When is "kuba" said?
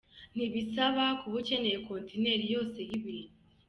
1.19-1.35